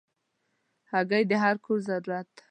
هګۍ 0.91 1.23
د 1.27 1.31
هر 1.43 1.55
کور 1.65 1.79
ضرورت 1.87 2.27
ده. 2.35 2.39